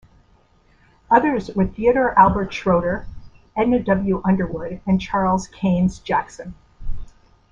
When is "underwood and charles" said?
4.25-5.45